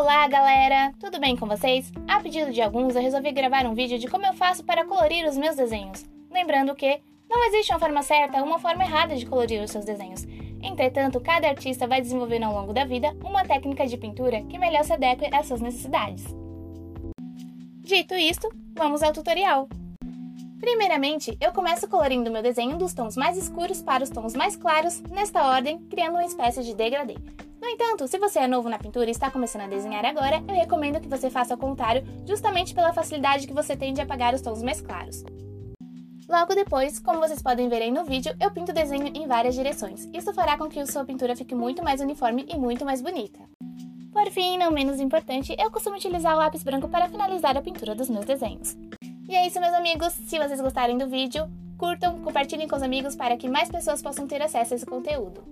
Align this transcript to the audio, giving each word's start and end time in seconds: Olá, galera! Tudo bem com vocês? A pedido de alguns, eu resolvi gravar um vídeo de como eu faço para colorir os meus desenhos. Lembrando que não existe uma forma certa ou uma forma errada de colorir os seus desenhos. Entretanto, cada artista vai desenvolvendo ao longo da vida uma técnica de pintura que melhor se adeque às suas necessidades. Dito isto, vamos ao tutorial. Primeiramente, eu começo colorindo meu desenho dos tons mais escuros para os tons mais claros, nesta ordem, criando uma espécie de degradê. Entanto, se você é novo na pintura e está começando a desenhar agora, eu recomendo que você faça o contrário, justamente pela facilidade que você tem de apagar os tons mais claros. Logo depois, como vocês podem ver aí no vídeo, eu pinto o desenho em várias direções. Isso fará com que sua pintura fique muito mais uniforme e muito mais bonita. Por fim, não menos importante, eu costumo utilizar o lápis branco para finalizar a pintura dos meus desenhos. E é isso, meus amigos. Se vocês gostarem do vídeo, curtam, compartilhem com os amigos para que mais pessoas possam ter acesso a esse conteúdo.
Olá, 0.00 0.26
galera! 0.28 0.94
Tudo 0.98 1.20
bem 1.20 1.36
com 1.36 1.46
vocês? 1.46 1.92
A 2.08 2.20
pedido 2.20 2.50
de 2.50 2.62
alguns, 2.62 2.96
eu 2.96 3.02
resolvi 3.02 3.32
gravar 3.32 3.66
um 3.66 3.74
vídeo 3.74 3.98
de 3.98 4.08
como 4.08 4.24
eu 4.24 4.32
faço 4.32 4.64
para 4.64 4.86
colorir 4.86 5.28
os 5.28 5.36
meus 5.36 5.56
desenhos. 5.56 6.06
Lembrando 6.30 6.74
que 6.74 7.02
não 7.28 7.46
existe 7.46 7.70
uma 7.70 7.78
forma 7.78 8.02
certa 8.02 8.38
ou 8.38 8.46
uma 8.46 8.58
forma 8.58 8.82
errada 8.82 9.14
de 9.14 9.26
colorir 9.26 9.62
os 9.62 9.70
seus 9.70 9.84
desenhos. 9.84 10.24
Entretanto, 10.62 11.20
cada 11.20 11.48
artista 11.48 11.86
vai 11.86 12.00
desenvolvendo 12.00 12.44
ao 12.44 12.54
longo 12.54 12.72
da 12.72 12.86
vida 12.86 13.14
uma 13.22 13.44
técnica 13.44 13.86
de 13.86 13.98
pintura 13.98 14.40
que 14.44 14.58
melhor 14.58 14.84
se 14.84 14.94
adeque 14.94 15.28
às 15.34 15.46
suas 15.46 15.60
necessidades. 15.60 16.24
Dito 17.82 18.14
isto, 18.14 18.48
vamos 18.74 19.02
ao 19.02 19.12
tutorial. 19.12 19.68
Primeiramente, 20.58 21.36
eu 21.38 21.52
começo 21.52 21.86
colorindo 21.86 22.30
meu 22.30 22.42
desenho 22.42 22.78
dos 22.78 22.94
tons 22.94 23.18
mais 23.18 23.36
escuros 23.36 23.82
para 23.82 24.02
os 24.02 24.08
tons 24.08 24.34
mais 24.34 24.56
claros, 24.56 25.02
nesta 25.10 25.44
ordem, 25.44 25.78
criando 25.90 26.14
uma 26.14 26.24
espécie 26.24 26.62
de 26.62 26.74
degradê. 26.74 27.16
Entanto, 27.72 28.08
se 28.08 28.18
você 28.18 28.40
é 28.40 28.48
novo 28.48 28.68
na 28.68 28.80
pintura 28.80 29.06
e 29.06 29.12
está 29.12 29.30
começando 29.30 29.62
a 29.62 29.68
desenhar 29.68 30.04
agora, 30.04 30.42
eu 30.48 30.54
recomendo 30.56 31.00
que 31.00 31.08
você 31.08 31.30
faça 31.30 31.54
o 31.54 31.56
contrário, 31.56 32.02
justamente 32.26 32.74
pela 32.74 32.92
facilidade 32.92 33.46
que 33.46 33.54
você 33.54 33.76
tem 33.76 33.94
de 33.94 34.00
apagar 34.00 34.34
os 34.34 34.40
tons 34.40 34.60
mais 34.60 34.80
claros. 34.80 35.22
Logo 36.28 36.52
depois, 36.56 36.98
como 36.98 37.20
vocês 37.20 37.40
podem 37.40 37.68
ver 37.68 37.80
aí 37.80 37.92
no 37.92 38.04
vídeo, 38.04 38.34
eu 38.40 38.50
pinto 38.50 38.72
o 38.72 38.74
desenho 38.74 39.06
em 39.14 39.24
várias 39.28 39.54
direções. 39.54 40.08
Isso 40.12 40.34
fará 40.34 40.58
com 40.58 40.68
que 40.68 40.84
sua 40.84 41.04
pintura 41.04 41.36
fique 41.36 41.54
muito 41.54 41.80
mais 41.80 42.00
uniforme 42.00 42.44
e 42.48 42.58
muito 42.58 42.84
mais 42.84 43.00
bonita. 43.00 43.38
Por 44.12 44.28
fim, 44.32 44.58
não 44.58 44.72
menos 44.72 44.98
importante, 44.98 45.54
eu 45.56 45.70
costumo 45.70 45.94
utilizar 45.94 46.34
o 46.34 46.38
lápis 46.38 46.64
branco 46.64 46.88
para 46.88 47.08
finalizar 47.08 47.56
a 47.56 47.62
pintura 47.62 47.94
dos 47.94 48.10
meus 48.10 48.24
desenhos. 48.24 48.76
E 49.28 49.36
é 49.36 49.46
isso, 49.46 49.60
meus 49.60 49.74
amigos. 49.74 50.12
Se 50.12 50.40
vocês 50.40 50.60
gostarem 50.60 50.98
do 50.98 51.08
vídeo, 51.08 51.48
curtam, 51.78 52.18
compartilhem 52.18 52.66
com 52.66 52.74
os 52.74 52.82
amigos 52.82 53.14
para 53.14 53.36
que 53.36 53.48
mais 53.48 53.70
pessoas 53.70 54.02
possam 54.02 54.26
ter 54.26 54.42
acesso 54.42 54.74
a 54.74 54.76
esse 54.76 54.86
conteúdo. 54.86 55.44